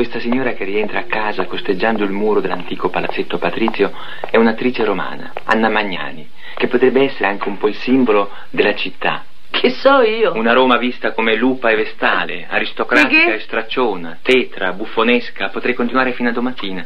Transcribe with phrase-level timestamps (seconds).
[0.00, 3.92] Questa signora che rientra a casa costeggiando il muro dell'antico palazzetto patrizio
[4.30, 6.26] è un'attrice romana, Anna Magnani,
[6.56, 9.24] che potrebbe essere anche un po' il simbolo della città.
[9.50, 10.32] Che so io?
[10.36, 16.30] Una Roma vista come lupa e vestale, aristocratica e stracciona, tetra, buffonesca, potrei continuare fino
[16.30, 16.82] a domattina.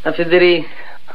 [0.00, 0.66] La Federica,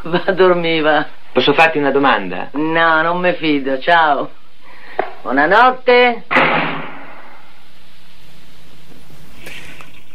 [0.03, 1.07] va a dormire, va.
[1.33, 2.49] Posso farti una domanda?
[2.53, 4.29] No, non mi fido, ciao.
[5.23, 6.25] Buonanotte.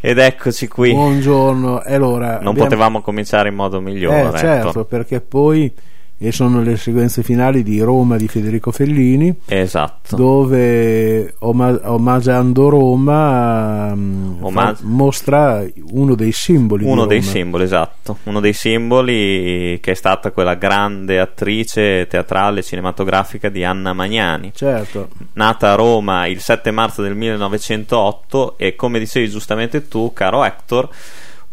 [0.06, 0.92] Ed eccoci qui.
[0.92, 1.82] Buongiorno.
[1.82, 4.18] E allora, Non abbiamo- potevamo cominciare in modo migliore.
[4.18, 4.36] Eh, ecco.
[4.36, 5.72] certo, perché poi
[6.16, 10.14] e sono le sequenze finali di Roma di Federico Fellini, Esatto.
[10.16, 18.18] dove oma- omaggiando Roma mm, Omag- mostra uno dei simboli Uno dei simboli, esatto.
[18.24, 24.52] Uno dei simboli che è stata quella grande attrice teatrale cinematografica di Anna Magnani.
[24.54, 30.44] Certo, Nata a Roma il 7 marzo del 1908 e come dicevi giustamente tu, caro
[30.44, 30.88] Hector,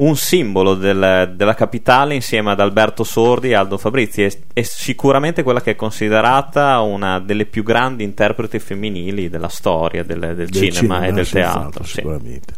[0.01, 5.43] un simbolo del- della capitale insieme ad Alberto Sordi e Aldo Fabrizi è, è sicuramente
[5.43, 10.71] quella che è considerata una delle più grandi interpreti femminili della storia del, del del
[10.71, 11.83] cinema, e del teatro.
[11.83, 11.95] sì.
[11.97, 12.53] sicuramente.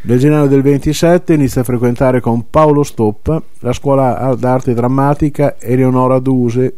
[0.00, 6.18] Nel gennaio del 27 inizia a frequentare con Paolo Stoppa la scuola d'arte drammatica Eleonora
[6.20, 6.76] Duse,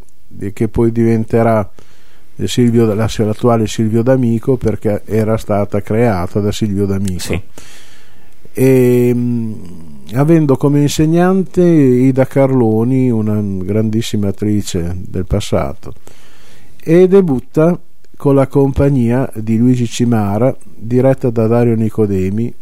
[0.53, 1.71] che poi diventerà
[2.37, 7.21] eh, Silvio, la- l'attuale Silvio D'Amico perché era stata creata da Silvio D'Amico.
[7.21, 7.41] Sì.
[8.53, 9.55] E, mh,
[10.15, 15.95] avendo come insegnante Ida Carloni, una grandissima attrice del passato,
[16.83, 17.79] e debutta
[18.17, 22.53] con la compagnia di Luigi Cimara, diretta da Dario Nicodemi.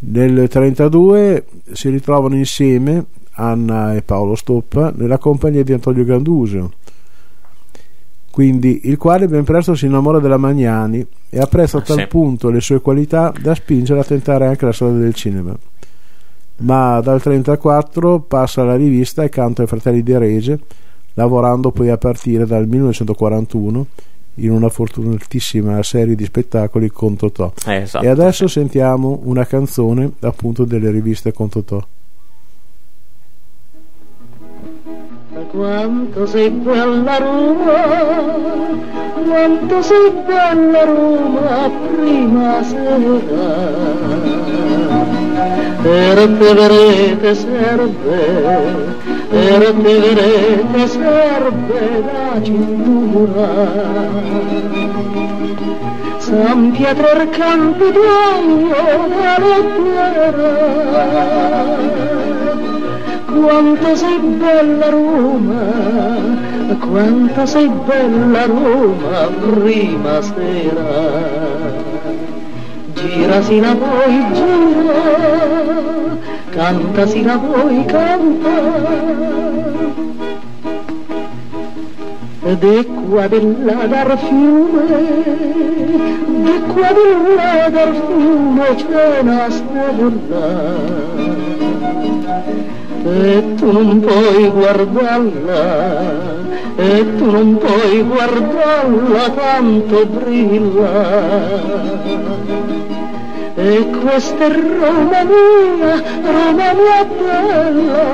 [0.00, 6.70] Nel 1932 si ritrovano insieme Anna e Paolo Stoppa nella compagnia di Antonio Gandusio,
[8.38, 12.06] quindi il quale ben presto si innamora della Magnani e apprezza a Ah, tal sì.
[12.06, 15.58] punto le sue qualità da spingere a tentare anche la strada del cinema.
[16.58, 20.60] Ma dal 1934 passa alla rivista e canta ai Fratelli di Rege,
[21.14, 23.86] lavorando poi a partire dal 1941
[24.34, 27.52] in una fortunatissima serie di spettacoli con Totò.
[27.66, 28.60] Eh, esatto, e adesso sì.
[28.60, 31.84] sentiamo una canzone appunto delle riviste con Totò.
[35.46, 37.72] Quanto sei bella Roma,
[39.24, 43.56] quanto sei bella Roma prima sera.
[45.82, 48.18] Per te verete serve,
[49.30, 53.48] per te verete serve la cintura.
[56.18, 58.76] San Pietro il Campidoglio
[59.08, 59.58] dalla
[63.40, 65.62] quanto sei bella Roma,
[66.80, 70.86] quanto sei bella Roma prima sera.
[72.94, 75.02] Gira si la vuoi gira,
[76.50, 78.96] canta si la vuoi canta.
[82.60, 84.86] De qua di là dal fiume,
[86.26, 91.67] di qua di là dal fiume c'è una stella
[93.08, 95.96] e tu non puoi guardarla,
[96.76, 100.90] e tu non puoi guardarla tanto brilla.
[103.54, 108.06] E questa è Roma mia, Roma mia bella.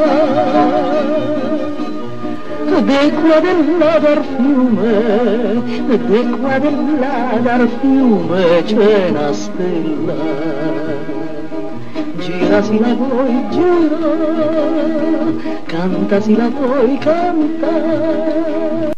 [2.84, 10.73] De qua del là dal fiume, de qua del là dal fiume c'è una stella
[12.38, 13.98] gira si la vuoi gira,
[15.66, 18.92] canta si la vuoi canta.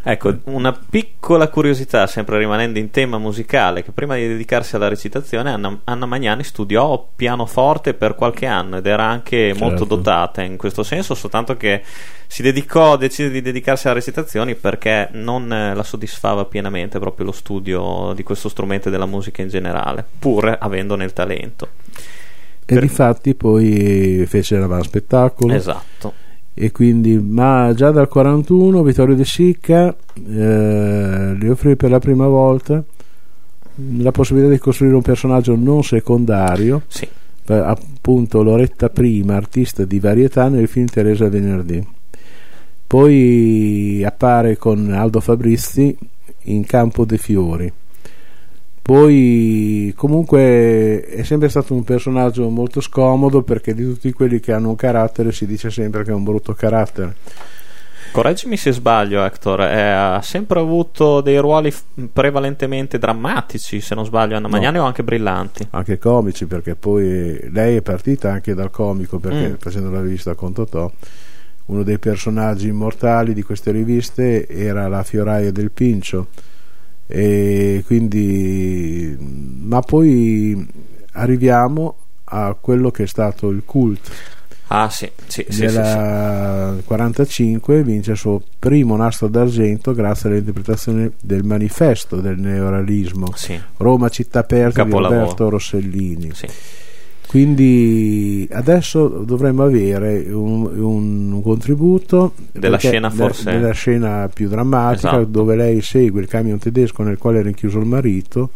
[0.00, 5.50] Ecco, una piccola curiosità, sempre rimanendo in tema musicale, che prima di dedicarsi alla recitazione
[5.50, 9.96] Anna, Anna Magnani studiò pianoforte per qualche anno ed era anche molto Certo.
[9.96, 11.82] dotata in questo senso, soltanto che
[12.26, 17.32] si dedicò, decise di dedicarsi alle recitazioni perché non eh, la soddisfava pienamente proprio lo
[17.32, 21.68] studio di questo strumento e della musica in generale, pur avendone il talento.
[22.70, 26.12] E Per- difatti poi fece l'avanspettacolo Esatto.
[26.52, 32.26] e quindi ma già dal 41 Vittorio De Sica eh, gli offrì per la prima
[32.26, 32.84] volta
[33.98, 37.08] la possibilità di costruire un personaggio non secondario Sì.
[37.46, 41.86] appunto Loretta Prima artista di varietà nel film Teresa Venerdì
[42.86, 45.96] poi appare con Aldo Fabrizi
[46.44, 47.70] in Campo dei Fiori
[48.88, 54.70] poi comunque è sempre stato un personaggio molto scomodo perché di tutti quelli che hanno
[54.70, 57.14] un carattere si dice sempre che è un brutto carattere
[58.10, 59.60] Correggimi se sbaglio, Hector.
[59.60, 64.54] eh, ha sempre avuto dei ruoli f- prevalentemente drammatici, se non sbaglio, Anna No.
[64.54, 65.66] Magnani o anche brillanti.
[65.72, 69.54] anche comici perché poi lei è partita anche dal comico perché Mm.
[69.58, 70.90] facendo la rivista con Totò
[71.66, 76.28] uno dei personaggi immortali di queste riviste era la fioraia del Pincio
[77.10, 80.66] e quindi ma poi
[81.12, 84.10] arriviamo a quello che è stato il cult
[84.70, 85.76] Ah, sì, sì, sì, sì, sì.
[85.78, 93.58] nel 45 vince il suo primo nastro d'argento grazie all'interpretazione del manifesto del neorealismo Sì,
[93.78, 95.20] Roma città aperta di Capolavoro.
[95.20, 96.46] Roberto Rossellini sì.
[97.28, 105.08] Quindi adesso dovremmo avere un, un- un contributo Della scena forse- della scena più drammatica
[105.10, 105.24] Esatto.
[105.26, 108.50] dove lei segue il camion tedesco nel quale è rinchiuso il marito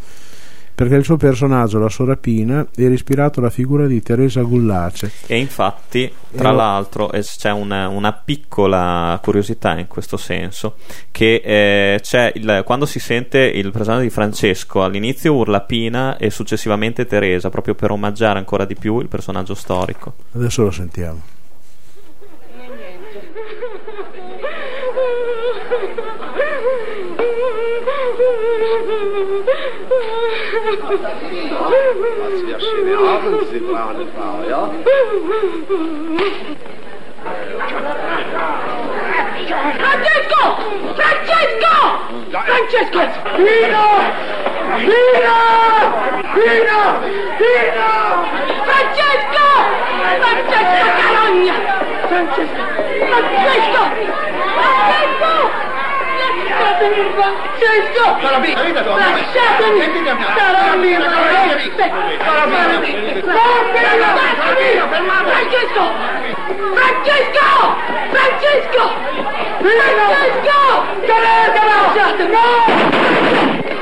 [0.74, 5.36] perché il suo personaggio, la sua rapina, era ispirato alla figura di Teresa Gullace E
[5.38, 10.76] infatti, tra Eh, l'altro, c'è una, una piccola curiosità in questo senso,
[11.10, 16.30] che eh, c'è il- quando si sente il personaggio di Francesco, all'inizio urla Pina e
[16.30, 20.14] successivamente Teresa, proprio per omaggiare ancora di più il personaggio storico.
[20.34, 21.20] adesso lo sentiamo
[32.18, 34.70] Lass wir schöne Abend, Sie braune Frau, ja?
[39.78, 40.42] Francesco!
[40.94, 41.74] Francesco!
[42.30, 43.00] Francesco!
[43.36, 43.86] Pino!
[44.78, 45.38] Pino!
[46.34, 46.80] Pino!
[47.38, 47.90] Pino!
[48.66, 49.46] Francesco!
[50.20, 51.56] Francesco Carogna!
[52.08, 52.62] Francesco!
[53.08, 53.82] Francesco!
[54.54, 55.61] Francesco!
[56.82, 58.18] Lasciatemi, Francesco!
[58.18, 59.80] Carabina, Lasciatemi!
[59.80, 60.34] Sentite, Carogna!
[60.34, 61.70] Carabina, Lasciatemi!
[65.22, 65.84] Francesco!
[66.74, 67.46] Francesco!
[68.10, 68.84] Francesco!
[69.62, 70.58] Francesco!
[71.06, 71.76] Teletelo!
[71.94, 73.81] Lasciatemi!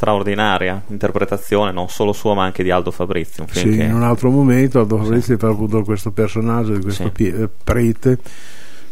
[0.00, 3.42] Straordinaria interpretazione, non solo sua ma anche di Aldo Fabrizio.
[3.42, 7.02] Un Sì, che- in un altro momento Aldo Fabrizio ha avuto questo personaggio di questo
[7.04, 7.10] Sì.
[7.10, 8.18] pie- eh, prete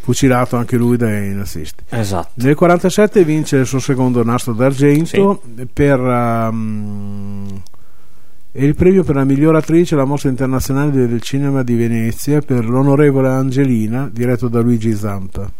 [0.02, 2.28] fucilato anche lui dai nazisti Esatto.
[2.34, 5.40] Nel 47 vince il suo secondo nastro d'argento
[5.72, 7.46] per um,
[8.52, 12.66] e il premio per la miglior attrice alla Mostra Internazionale del Cinema di Venezia per
[12.68, 15.50] l'onorevole Angelina, diretto da Luigi Zampa.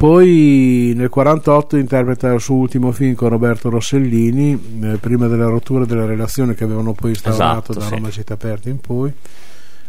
[0.00, 5.84] Poi nel 48 interpreta il suo ultimo film con Roberto Rossellini, eh, prima della rottura
[5.84, 7.90] della relazione che avevano poi instaurato Esatto, da sì.
[7.96, 9.12] Roma Città Aperta in poi.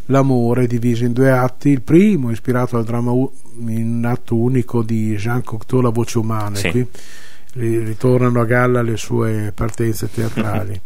[0.08, 3.32] L'amore diviso in due atti, il primo ispirato al dramma u-
[3.68, 6.72] in atto unico di Jean Cocteau La voce umana, Sì.
[6.72, 6.86] qui
[7.53, 10.77] ri- ritornano a galla le sue partenze teatrali.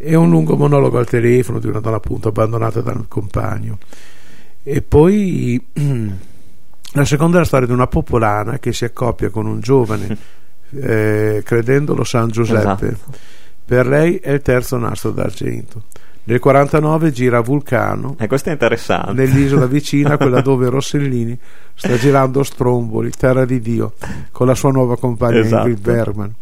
[0.00, 3.78] e un lungo monologo al telefono di una donna appunto abbandonata dal compagno.
[4.64, 5.64] E poi
[6.92, 10.16] la seconda è la storia di una popolana che si accoppia con un giovane
[10.70, 12.86] eh, credendolo San Giuseppe.
[12.86, 13.16] Esatto.
[13.64, 15.82] Per lei è il terzo nastro d'argento.
[16.24, 19.12] Nel 49 gira Vulcano, E questo è interessante.
[19.14, 21.38] nell'isola vicina, quella dove Rossellini
[21.74, 23.94] sta girando Stromboli, Terra di Dio,
[24.30, 25.68] con la sua nuova compagna Esatto.
[25.68, 26.34] Ingrid Bergman.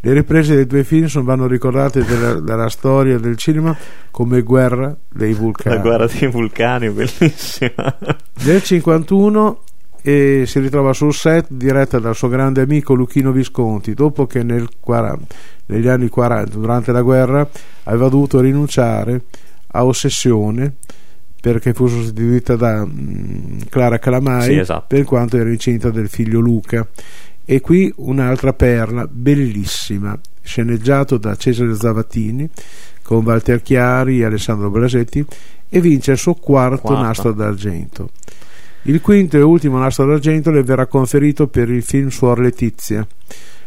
[0.00, 3.76] Le riprese dei due film sono- vanno ricordate della, della storia del cinema
[4.12, 5.76] come Guerra dei Vulcani.
[5.76, 7.96] La guerra dei vulcani, bellissima.
[8.44, 9.60] Nel 51
[10.06, 14.68] eh, si ritrova sul set diretta dal suo grande amico Luchino Visconti, dopo che nel
[14.78, 15.34] 40
[15.66, 17.48] negli anni 40, durante la guerra,
[17.84, 19.22] aveva dovuto rinunciare
[19.68, 20.74] a Ossessione
[21.40, 24.84] perché fu sostituita da mm, Clara Calamai Sì, esatto.
[24.88, 26.86] per quanto era incinta del figlio Luca.
[27.46, 32.48] E qui un'altra perla bellissima, sceneggiato da Cesare Zavattini
[33.02, 35.24] con Walter Chiari e Alessandro Blasetti
[35.68, 37.02] e vince il suo quarto Quarto.
[37.02, 38.10] nastro d'argento.
[38.86, 43.06] Il quinto e ultimo nastro d'argento le verrà conferito per il film Suor Letizia,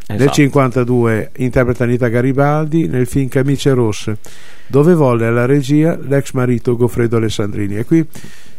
[0.10, 0.34] Nel Esatto.
[0.36, 4.20] 52 interpreta Anita Garibaldi nel film Camicie Rosse,
[4.68, 7.78] dove volle alla regia l'ex marito Goffredo Alessandrini.
[7.78, 8.08] E qui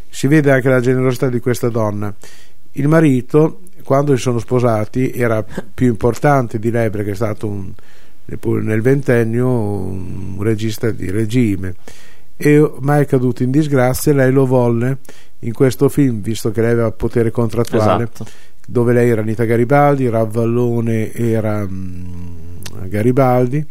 [0.09, 2.13] si vede anche la generosità di questa donna.
[2.73, 7.73] Il marito, quando si sono sposati, era più importante di lei perché è stato un,
[8.63, 11.77] nel ventennio un regista di regime
[12.39, 14.99] e mai caduto in disgrazia lei lo volle
[15.41, 18.27] in questo film visto che lei aveva potere contrattuale Esatto.
[18.67, 22.27] dove lei era Anita Garibaldi, Ravallone era mm,
[22.85, 23.67] Garibaldi,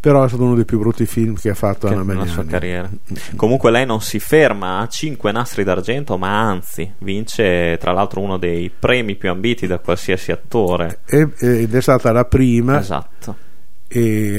[0.00, 2.32] però è stato uno dei più brutti film che ha fatto che Anna nella Magnani.
[2.34, 2.90] sua carriera.
[3.36, 8.38] Comunque lei non si ferma a 5 nastri d'argento, ma anzi vince tra l'altro uno
[8.38, 11.00] dei premi più ambiti da qualsiasi attore.
[11.06, 13.36] Ed è stata la prima Esatto.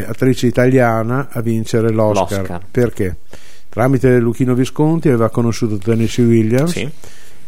[0.08, 2.40] attrice italiana a vincere l'Oscar.
[2.40, 2.62] L'Oscar.
[2.72, 3.18] Perché?
[3.72, 6.90] Tramite Luchino Visconti aveva conosciuto Tennessee Williams Sì,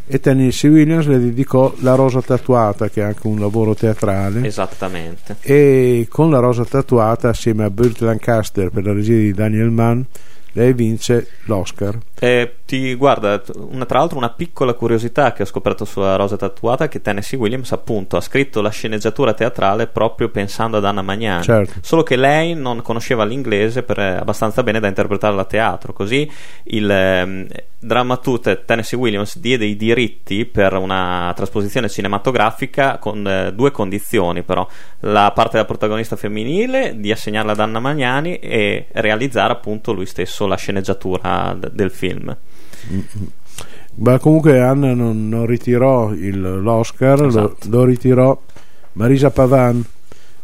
[0.07, 4.45] e Tennessee Williams le dedicò La Rosa Tatuata, che è anche un lavoro teatrale.
[4.47, 5.35] esattamente.
[5.41, 10.01] e con la rosa tatuata assieme a Burt Lancaster per la regia di Daniel Mann
[10.53, 15.83] lei vince l'Oscar Eh, ti guarda, una- tra l'altro una piccola curiosità che ho scoperto
[15.83, 20.77] sulla rosa tatuata è che Tennessee Williams appunto ha scritto la sceneggiatura teatrale proprio pensando
[20.77, 21.43] ad Anna Magnani.
[21.43, 21.73] Certo.
[21.81, 26.29] Solo che lei non conosceva l'inglese per, eh, abbastanza bene da interpretarla a teatro, così
[26.65, 27.47] il ehm,
[27.83, 34.65] drammatute Tennessee Williams diede i diritti per una trasposizione cinematografica con eh, due condizioni però,
[35.01, 40.42] la parte della protagonista femminile di assegnarla ad Anna Magnani e realizzare appunto lui stesso
[40.47, 42.35] la sceneggiatura d- del film.
[43.95, 47.69] ma comunque Anna non, non ritirò il- l'Oscar lo- Esatto.
[47.69, 48.39] lo, ritirò
[48.93, 49.83] Marisa Pavan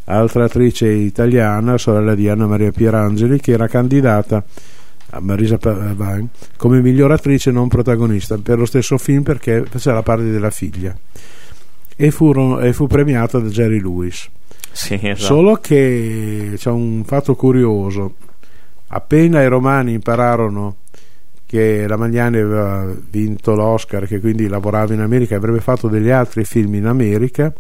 [0.06, 4.44] altra attrice italiana sorella di Anna Maria Pierangeli che era candidata
[5.12, 6.28] a Marisa Pavan
[6.58, 10.96] come miglior attrice non protagonista per lo stesso film perché faceva la parte della figlia
[11.96, 14.30] e, furono- e fu premiata da Jerry Lewis
[14.72, 15.26] Sì, esatto.
[15.34, 18.14] Solo che c'è un fatto curioso.
[18.90, 20.78] Appena i romani impararono
[21.46, 26.10] che la Magliani aveva vinto l'Oscar, che quindi lavorava in America e avrebbe fatto degli
[26.10, 27.52] altri film in America,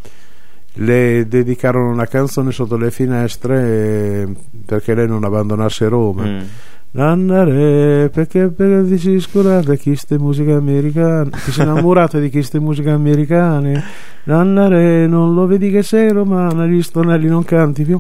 [0.74, 4.28] le dedicarono una canzone sotto le finestre eh,
[4.66, 6.24] perché lei non abbandonasse Roma.
[6.24, 6.40] Mm.
[6.92, 12.60] Andare perché per dici scusate chi ste musiche americane si è innamorata di chi ste
[12.60, 13.84] musiche americane
[14.26, 18.00] Andare non lo vedi che sei romana gli stonelli non canti più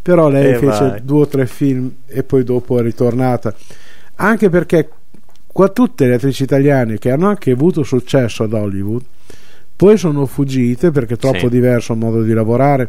[0.00, 1.00] però lei E fece vai.
[1.04, 3.54] due o tre film e poi dopo è ritornata
[4.16, 4.88] anche perché
[5.46, 9.02] qua tutte le attrici italiane che hanno anche avuto successo ad Hollywood
[9.76, 11.48] poi sono fuggite perché è troppo Sì.
[11.50, 12.88] diverso il modo di lavorare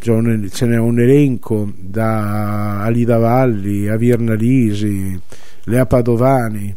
[0.00, 5.18] ce n'è un elenco da Alida Valli a Virna Lisi
[5.64, 6.74] Lea Padovani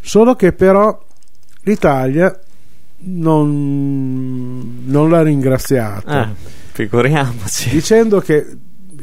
[0.00, 1.02] solo che però
[1.62, 2.38] l'Italia
[3.04, 6.34] non, non l'ha ringraziata Eh,
[6.72, 7.70] figuriamoci.
[7.70, 8.46] dicendo che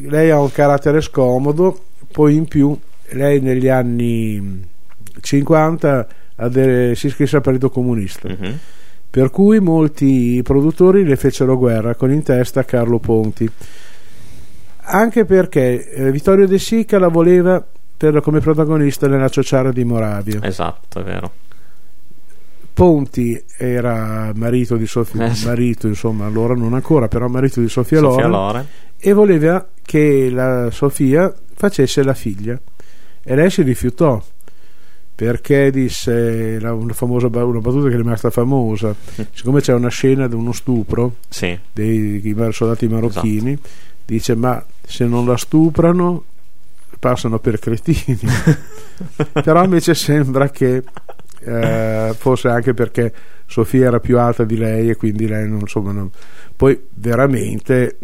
[0.08, 2.77] lei ha un carattere scomodo, poi in più
[3.12, 4.65] lei negli anni
[5.20, 8.58] 50 adere- si iscrisse al Partito Comunista, Mhm.
[9.09, 13.49] Per cui molti produttori le fecero guerra con in testa Carlo Ponti.
[14.91, 17.65] Anche perché eh, Vittorio De Sica la voleva
[17.97, 20.39] per- come protagonista nella Ciociara di Moravia.
[20.43, 21.31] Esatto, è vero.
[22.73, 27.99] Ponti era marito di Sofia, Eh marito insomma allora non ancora, però marito di Sofia,
[27.99, 28.31] Sofia Loren.
[28.31, 28.67] Loren.
[28.97, 32.57] e voleva che la Sofia facesse la figlia
[33.21, 34.23] e lei si rifiutò
[35.19, 38.95] perché disse la- una, famosa, una battuta che è rimasta famosa?
[39.33, 43.69] Siccome c'è una scena di uno stupro Sì, dei, dei soldati marocchini Esatto.
[44.05, 46.23] dice ma se non la stuprano
[46.99, 48.17] passano per cretini.
[49.43, 50.83] Però invece sembra che
[51.41, 53.13] eh, fosse anche perché
[53.45, 56.09] Sofia era più alta di lei e quindi lei non, insomma non-
[56.55, 57.97] poi veramente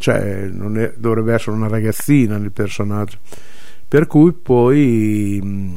[0.00, 3.18] cioè, non è- dovrebbe essere una ragazzina nel personaggio
[3.90, 5.74] per cui poi mh,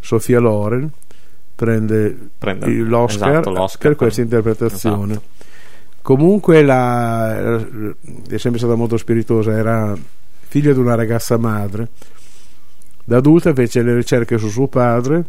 [0.00, 0.90] Sofia Loren
[1.54, 5.12] prende, Prende l'Oscar, esatto, l'Oscar per questa interpretazione.
[5.12, 5.26] esatto.
[6.02, 7.56] comunque la-
[8.28, 9.96] è sempre stata molto spiritosa era
[10.48, 11.88] figlia di una ragazza madre.
[13.04, 15.24] Da adulta fece le ricerche su suo padre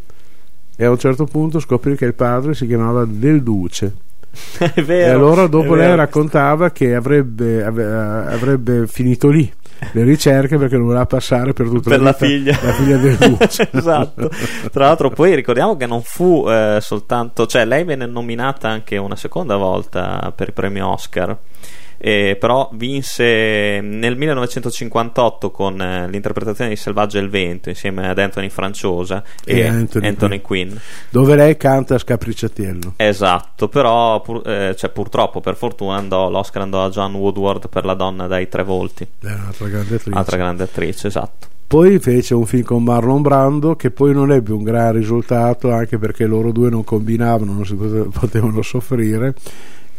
[0.76, 3.96] e a un certo punto scoprì che il padre si chiamava Del Duce
[4.84, 4.92] vero.
[4.92, 9.52] e allora dopo lei raccontava che avrebbe, avrebbe finito lì
[9.92, 13.18] le ricerche perché non voleva passare per tutta per la, la figlia, la figlia del
[13.18, 14.30] Duce esatto.
[14.72, 19.16] Tra l'altro, poi ricordiamo che non fu eh, soltanto, cioè, lei venne nominata anche una
[19.16, 21.38] seconda volta per il premio Oscar.
[21.98, 28.20] Eh, però vinse nel 1958 con eh, l'interpretazione di Selvaggio e il vento insieme ad
[28.20, 30.72] Anthony Franciosa e, E Anthony, Anthony Quinn.
[31.10, 32.94] dove lei canta Scapricciatiello.
[32.98, 37.86] Esatto, però pur- eh, cioè, purtroppo per fortuna andò, l'Oscar andò a John Woodward per
[37.86, 40.18] la donna dai tre volti, È un'altra grande attrice.
[40.18, 41.48] altra grande attrice, esatto.
[41.66, 45.98] Poi fece un film con Marlon Brando che poi non ebbe un gran risultato anche
[45.98, 49.34] perché loro due non combinavano, non si pote- potevano soffrire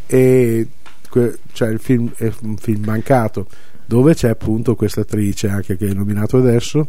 [0.07, 0.69] e
[1.15, 3.47] que- cioè il film è un film mancato
[3.87, 6.89] dove c'è appunto questa attrice anche che è nominato adesso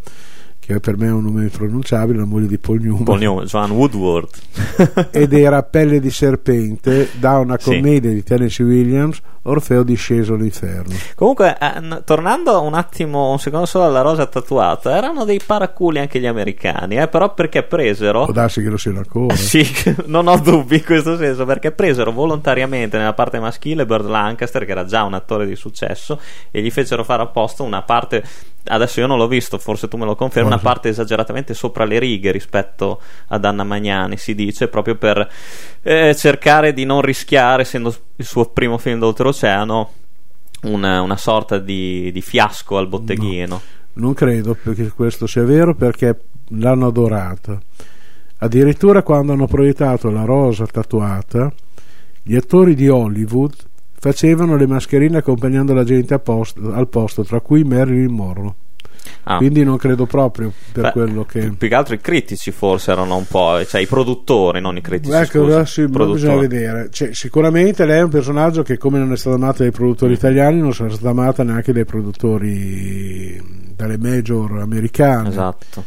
[0.65, 3.71] che per me è un nome impronunciabile, la moglie di Paul Newman, Paul Newman, Joan
[3.71, 4.29] Woodward.
[5.11, 7.69] ed era Pelle di serpente da una Sì.
[7.69, 10.95] commedia di Tennessee Williams, Orfeo disceso all'inferno.
[11.13, 16.19] Comunque, eh, tornando un attimo, un secondo solo alla rosa tatuata, erano dei paraculi anche
[16.19, 18.23] gli americani, eh, però perché presero...
[18.23, 19.35] Può darsi che lo siano ancora.
[19.35, 19.63] Sì,
[20.05, 24.71] non ho dubbi in questo senso, perché presero volontariamente nella parte maschile Bird Lancaster, che
[24.71, 26.19] era già un attore di successo,
[26.49, 28.23] e gli fecero fare apposta una parte,
[28.65, 31.99] adesso io non l'ho visto, forse tu me lo confermi, una parte esageratamente sopra le
[31.99, 35.29] righe rispetto ad Anna Magnani, si dice, proprio per
[35.81, 39.91] eh, cercare di non rischiare, essendo il suo primo film d'oltreoceano,
[40.63, 43.61] una, una sorta di, di fiasco al botteghino.
[43.93, 46.19] Non credo che questo sia vero perché
[46.49, 47.59] l'hanno adorata.
[48.37, 51.51] Addirittura quando hanno proiettato la rosa tatuata,
[52.21, 53.53] gli attori di Hollywood
[53.97, 58.53] facevano le mascherine accompagnando la gente posto- al posto, tra cui Marilyn Monroe.
[59.23, 59.37] Ah.
[59.37, 61.51] Quindi non credo proprio per Beh, quello che...
[61.57, 65.15] più che altro i critici forse erano un po', cioè i produttori, non i critici.
[65.15, 66.89] Ecco, scusa, sì, bisogna vedere.
[66.91, 70.59] Cioè, sicuramente lei è un personaggio che, come non è stata amata dai produttori italiani,
[70.59, 73.41] non sarà stata amata neanche dai produttori
[73.75, 75.29] dalle major americane.
[75.29, 75.83] Esatto.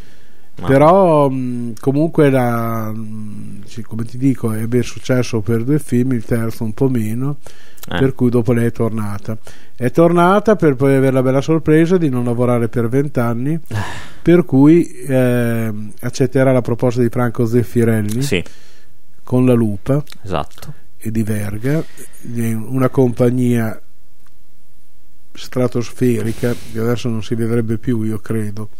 [0.66, 6.24] Però mh, comunque la, mh, sì, come ti dico ebbe successo per due film, il
[6.24, 7.36] terzo un po' meno,
[7.88, 7.98] eh.
[7.98, 9.38] per cui dopo lei è tornata.
[9.74, 13.60] È tornata per poi avere la bella sorpresa di non lavorare per vent'anni,
[14.20, 18.42] per cui eh, accetterà la proposta di Franco Zeffirelli Sì,
[19.22, 20.74] con la lupa esatto.
[20.96, 21.84] e di Verga,
[22.32, 23.80] una compagnia
[25.32, 28.70] stratosferica che adesso non si vedrebbe più, io credo,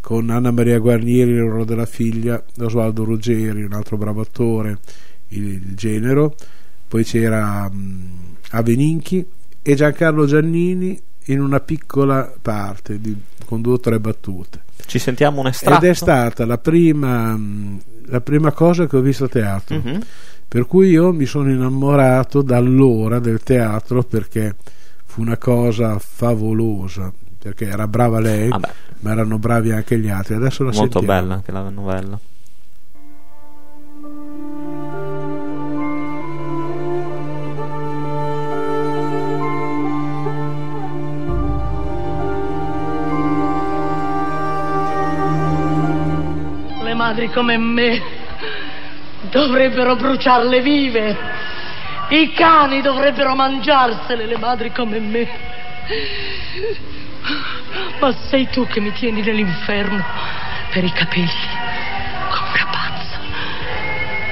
[0.00, 4.78] con Anna Maria Guarnieri nel ruolo della figlia, Osvaldo Ruggeri, un altro bravo attore,
[5.28, 6.34] il, genero,
[6.86, 9.26] poi c'era mh, Aveninchi
[9.60, 14.62] e Giancarlo Giannini in una piccola parte di- con due o tre battute.
[14.86, 15.84] Ci sentiamo un estratto.
[15.84, 17.38] Ed è stata la prima,
[18.06, 19.76] la prima cosa che ho visto a teatro.
[19.76, 20.00] Mhm.
[20.48, 24.56] Per cui io mi sono innamorato da allora del teatro perché
[25.04, 27.12] fu una cosa favolosa.
[27.40, 30.34] Perché era brava lei, Vabbè, ma erano bravi anche gli altri.
[30.34, 31.20] Adesso la molto sentiamo.
[31.20, 32.18] bella anche la novella.
[46.82, 48.00] Le madri come me
[49.30, 51.16] dovrebbero bruciarle vive.
[52.10, 55.28] I cani dovrebbero mangiarsele, le madri come me.
[58.00, 60.04] Ma sei tu che mi tieni nell'inferno
[60.70, 61.28] per i capelli.
[62.30, 63.18] Come una pazza.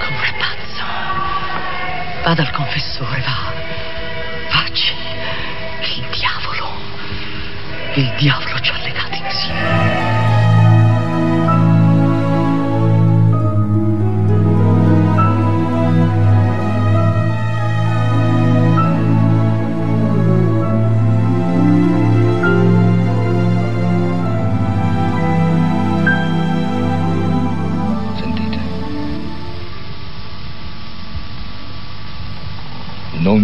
[0.05, 0.85] Come una pazza.
[2.23, 3.53] Vada al confessore, va.
[4.51, 4.95] Vacci.
[5.97, 6.75] Il diavolo.
[7.95, 8.56] Il diavolo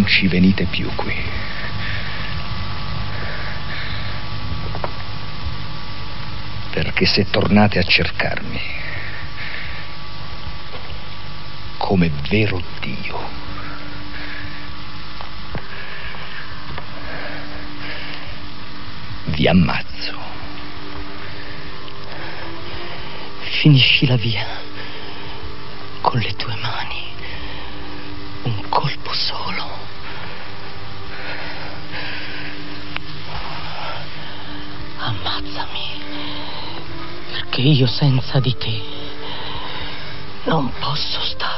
[0.02, 1.14] Non ci venite più qui.
[6.70, 8.60] Perché se tornate a cercarmi,
[11.76, 13.30] come vero Dio,
[19.26, 20.18] vi ammazzo.
[23.60, 24.46] Finiscila via
[26.00, 27.14] con le tue mani.
[28.42, 29.61] Un colpo solo.
[35.04, 36.00] Ammazzami.
[37.32, 38.80] Perché io senza di te
[40.44, 41.51] non posso starci.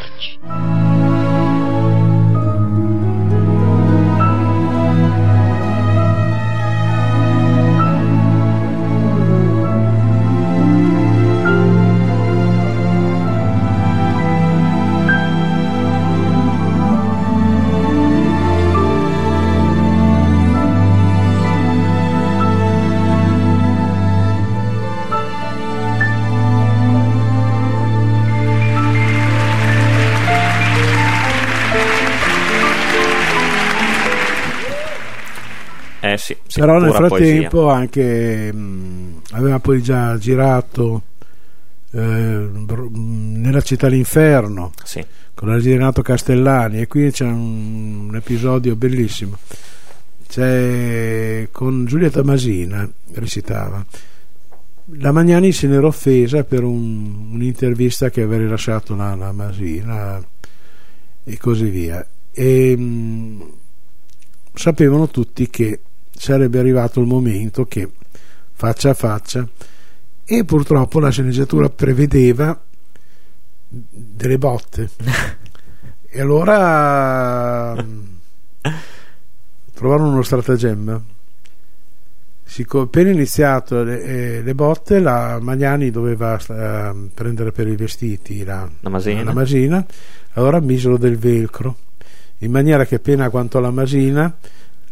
[36.61, 37.75] Però nel frattempo poesia.
[37.77, 41.03] anche mh, aveva poi già girato
[41.93, 42.49] eh,
[42.90, 45.05] nella città l'inferno Sì.
[45.35, 49.37] con la regia di Renato Castellani e qui c'è un, un episodio bellissimo
[50.29, 53.85] c'è con Giulietta Masina recitava
[54.99, 60.23] la Magnani se n'era offesa per un- un'intervista che aveva rilasciato la, la Masina
[61.25, 63.47] e così via e mh,
[64.53, 65.81] sapevano tutti che
[66.16, 67.90] sarebbe arrivato il momento che
[68.53, 69.46] faccia a faccia
[70.24, 72.59] e purtroppo la sceneggiatura prevedeva
[73.68, 74.90] delle botte.
[76.14, 77.74] E allora
[79.74, 81.03] trovarono uno stratagemma.
[82.68, 88.70] Appena iniziato le, eh, le botte la Magnani doveva eh, prendere per i vestiti la,
[88.79, 89.24] La Masina.
[89.24, 89.85] la Masina.
[90.35, 91.79] Allora misero del velcro
[92.38, 94.33] in maniera che appena quanto alla Masina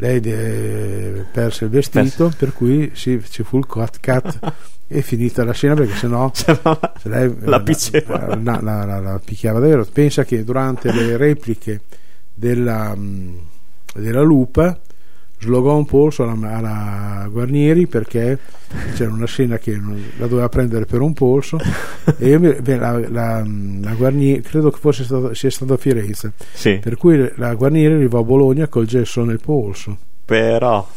[0.02, 4.38] lei eh, perse il vestito per cui sì, ci fu il cut cut
[4.88, 8.36] e finita la scena perché sennò Se no, se lei la eh, picchiava.
[8.42, 11.82] la, la- la- la picchiava davvero pensa che durante le repliche
[12.34, 13.38] della, mh,
[13.94, 14.78] della lupa
[15.42, 18.38] slogò un polso alla, alla Guarnieri perché
[18.94, 19.78] c'era una scena che
[20.18, 21.58] la doveva prendere per un polso.
[22.18, 23.44] E io mi- beh, la, la-
[23.82, 26.32] la Guarnieri credo che fosse stato, sia stato a Firenze.
[26.52, 29.96] Sì, per cui la Guarnieri arrivò a Bologna col gesso nel polso.
[30.24, 30.88] Però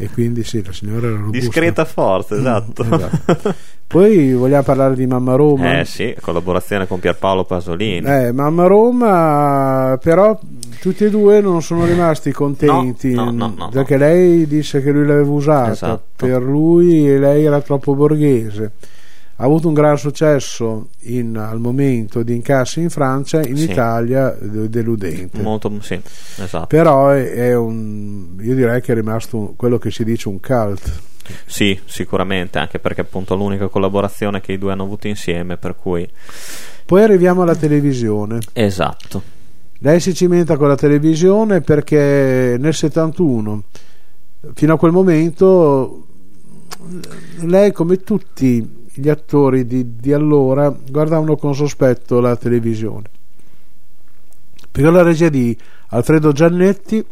[0.00, 2.84] e quindi sì la signora era robusta discreta forte, esatto.
[2.84, 3.54] Mm, esatto.
[3.86, 8.06] poi vogliamo parlare di Mamma Roma Eh sì, collaborazione con Pierpaolo Pasolini.
[8.06, 10.38] Eh, Mamma Roma, però
[10.80, 14.90] tutti e due non sono rimasti contenti No, no, no, no, perché lei disse che
[14.90, 16.26] lui l'aveva usata Esatto.
[16.26, 18.72] per lui e lei era troppo borghese.
[19.40, 23.70] Ha avuto un gran successo in- al momento di incassi in Francia, in Sì.
[23.70, 25.40] Italia de- deludente.
[25.40, 25.98] Molto, sì,
[26.36, 26.66] esatto.
[26.66, 30.40] Però è, è un, io direi che è rimasto un- quello che si dice un
[30.40, 31.00] cult.
[31.46, 35.74] Sì, sicuramente, anche perché appunto è l'unica collaborazione che i due hanno avuto insieme, per
[35.74, 36.06] cui...
[36.84, 38.40] Poi arriviamo alla televisione.
[38.52, 39.22] Esatto.
[39.78, 43.62] Lei si cimenta con la televisione perché nel 71,
[44.52, 46.04] fino a quel momento,
[47.40, 53.08] lei come tutti gli attori di, di allora guardavano con sospetto la televisione.
[54.70, 55.56] Per la regia di
[55.88, 57.04] Alfredo Giannetti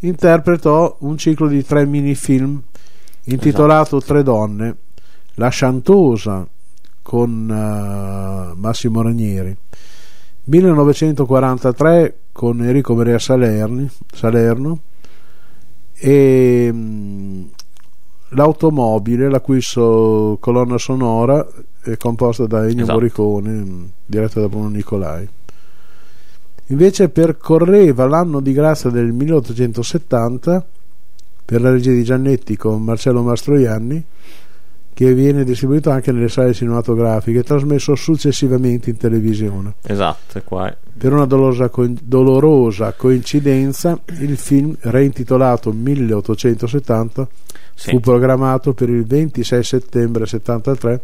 [0.00, 2.62] interpretò un ciclo di tre minifilm
[3.24, 4.76] intitolato Tre donne,
[5.34, 6.46] La Sciantosa
[7.02, 9.56] con eh, Massimo Ranieri,
[10.44, 14.80] 1943 con Enrico Maria Salerni, Salerno
[15.92, 17.44] e mm,
[18.30, 21.46] L'automobile, la cui so- colonna sonora
[21.82, 22.92] è composta da Ennio Esatto.
[22.92, 25.28] Morricone, mm, diretta da Bruno Nicolai.
[26.68, 30.66] Invece percorreva l'anno di grazia del 1870
[31.44, 34.04] per la regia di Giannetti con Marcello Mastroianni
[34.96, 39.74] che viene distribuito anche nelle sale cinematografiche e trasmesso successivamente in televisione.
[39.82, 41.70] Esatto, qua è- Per una dolorosa,
[42.02, 47.28] dolorosa coincidenza, il film, reintitolato 1870,
[47.74, 47.90] sì.
[47.90, 51.02] fu programmato per il 26 settembre 73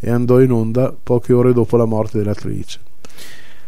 [0.00, 2.80] e andò in onda poche ore dopo la morte dell'attrice.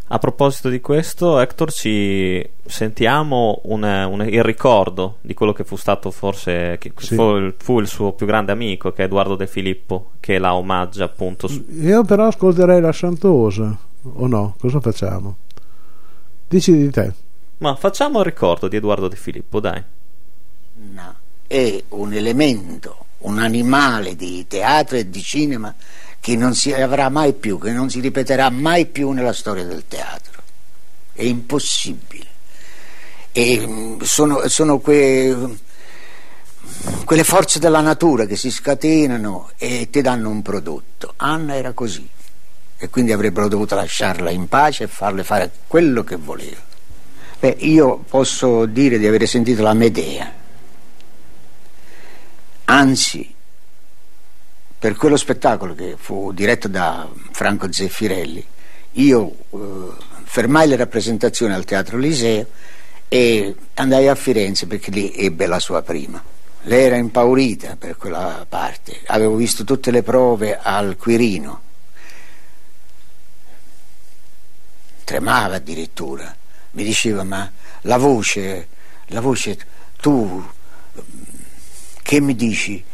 [0.08, 5.74] A proposito di questo, Hector, ci sentiamo un- un- il ricordo di quello che fu
[5.74, 7.16] stato forse che Sì.
[7.16, 10.54] fu, il- fu il suo più grande amico, che è Edoardo De Filippo, che la
[10.54, 11.48] omaggia appunto.
[11.48, 14.54] su- Io però ascolterei la Santosa, o no?
[14.60, 15.36] Cosa facciamo?
[16.46, 17.12] Dici di te.
[17.58, 19.82] Ma facciamo il ricordo di Edoardo De Filippo, dai.
[20.72, 21.14] donna
[21.48, 25.74] è un elemento, un animale di teatro e di cinema
[26.26, 29.84] che non si avrà mai più, che non si ripeterà mai più nella storia del
[29.86, 30.42] teatro.
[31.12, 32.26] È impossibile.
[33.30, 35.56] E mm, sono, sono que-
[37.04, 41.14] quelle forze della natura che si scatenano e ti danno un prodotto.
[41.18, 42.08] Anna era così
[42.76, 46.60] e quindi avrebbero dovuto lasciarla in pace e farle fare quello che voleva.
[47.38, 50.32] Beh, io posso dire di avere sentito la Medea,
[52.64, 53.35] anzi,
[54.86, 58.46] per quello spettacolo che fu diretto da Franco Zeffirelli,
[58.92, 62.46] io eh, fermai le rappresentazioni al Teatro Liseo
[63.08, 66.22] e andai a Firenze perché lì ebbe la sua prima.
[66.62, 71.60] Lei era impaurita per quella parte, avevo visto tutte le prove al Quirino,
[75.02, 76.32] tremava addirittura,
[76.70, 78.68] mi diceva ma la voce,
[79.06, 79.58] la voce,
[79.96, 80.48] tu
[82.02, 82.84] che mi dici?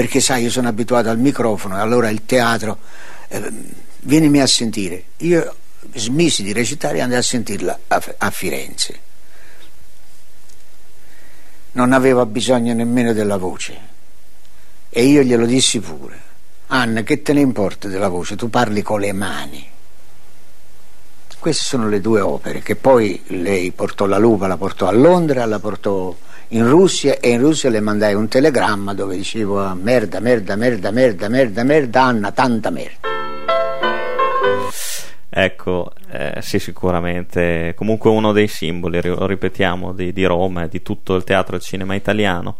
[0.00, 2.78] Perché sai, io sono abituato al microfono allora il teatro,
[3.28, 3.52] eh,
[3.98, 5.04] vienimi a sentire.
[5.18, 5.56] Io
[5.92, 9.00] smisi di recitare e andai a sentirla a, a Firenze.
[11.72, 13.78] non aveva bisogno nemmeno della voce.
[14.88, 16.18] E io glielo dissi pure.
[16.68, 18.36] Anna, che te ne importa della voce?
[18.36, 19.68] Tu parli con le mani.
[21.40, 25.46] Queste sono le due opere che poi lei portò la lupa, la portò a Londra,
[25.46, 26.14] la portò
[26.48, 30.90] in Russia e in Russia le mandai un telegramma dove dicevo ah, merda, merda, merda,
[30.90, 33.08] merda, merda, merda, Anna, tanta merda.
[35.30, 37.72] Ecco, eh, sì, sicuramente.
[37.74, 41.58] Comunque uno dei simboli, lo ripetiamo, di, di Roma e di tutto il teatro e
[41.58, 42.58] il cinema italiano.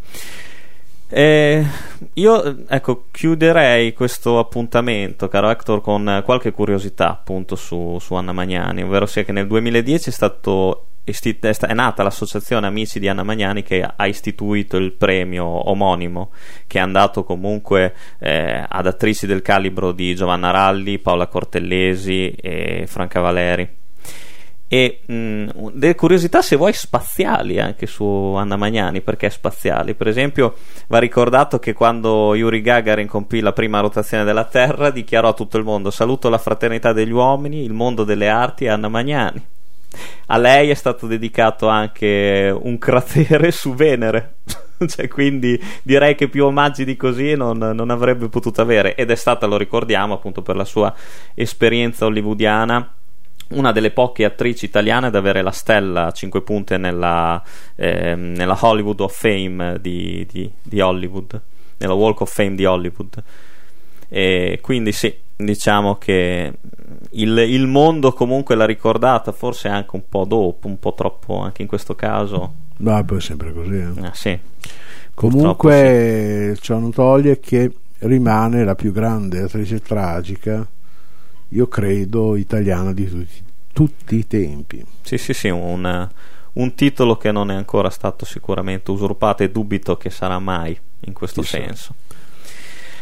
[1.13, 1.65] Eh,
[2.13, 8.83] io ecco, chiuderei questo appuntamento, caro Hector, con qualche curiosità appunto su, su Anna Magnani,
[8.83, 13.83] ovvero sia che nel 2010 è stato è nata l'associazione Amici di Anna Magnani che
[13.83, 16.29] ha istituito il premio omonimo
[16.67, 22.85] che è andato comunque eh, ad attrici del calibro di Giovanna Ralli, Paola Cortellesi e
[22.87, 23.80] Franca Valeri
[24.73, 30.55] e mh, delle curiosità se vuoi spaziali anche su Anna Magnani perché spaziali per esempio
[30.87, 35.57] va ricordato che quando Yuri Gagarin compì la prima rotazione della Terra dichiarò a tutto
[35.57, 39.45] il mondo saluto la fraternità degli uomini il mondo delle arti e Anna Magnani.
[40.27, 44.35] A lei è stato dedicato anche un cratere su Venere.
[44.81, 48.95] Cioè, quindi direi che più omaggi di così non, non avrebbe potuto avere.
[48.95, 50.91] Ed è stata lo ricordiamo appunto per la sua
[51.35, 52.93] esperienza hollywoodiana
[53.51, 57.41] una delle poche attrici italiane ad avere la stella a 5 punte nella,
[57.75, 61.39] eh, nella Hollywood of Fame di, di, di, Hollywood,
[61.77, 63.23] nella Walk of Fame di Hollywood.
[64.09, 66.53] E quindi sì, diciamo che
[67.11, 71.61] il, il, mondo comunque l'ha ricordata, forse anche un po' dopo, un po' troppo anche
[71.61, 72.53] in questo caso.
[72.77, 73.75] No, poi è sempre così.
[73.75, 74.01] Eh.
[74.01, 74.37] Ah, sì.
[75.13, 76.61] Comunque sì.
[76.61, 80.67] ciò non toglie che rimane la più grande attrice tragica
[81.53, 84.85] io credo, italiana di tutti, tutti i tempi.
[85.01, 86.09] Sì, sì, sì, un,
[86.53, 91.13] un, titolo che non è ancora stato sicuramente usurpato e dubito che sarà mai in
[91.13, 91.95] questo sì, senso.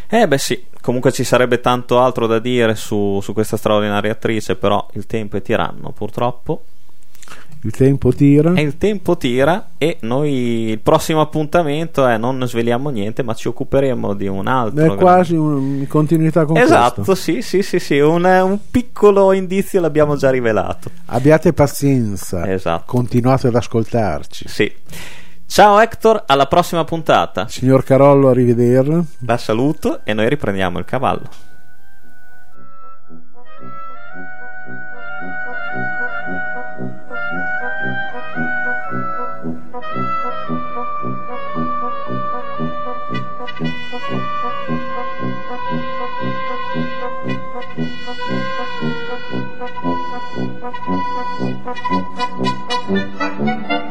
[0.07, 4.55] Eh beh sì, comunque ci sarebbe tanto altro da dire su, su questa straordinaria attrice,
[4.55, 6.63] però il tempo è tiranno purtroppo.
[7.61, 8.53] Il tempo tira.
[8.53, 13.49] E il tempo tira e noi il prossimo appuntamento è non sveliamo niente, ma ci
[13.49, 14.93] occuperemo di un altro.
[14.93, 17.15] È quasi in continuità con esatto, questo.
[17.15, 17.99] sì, sì, sì, sì.
[17.99, 20.89] Un, un, piccolo indizio l'abbiamo già rivelato.
[21.07, 22.49] Abbiate pazienza.
[22.49, 22.83] Esatto.
[22.85, 24.47] Continuate ad ascoltarci.
[24.47, 24.73] Sì.
[25.45, 27.47] Ciao Hector, alla prossima puntata.
[27.49, 29.03] Signor Carollo, arrivederla.
[29.25, 31.48] La saluto e noi riprendiamo il cavallo.
[50.71, 51.83] Thank
[53.71, 53.88] you.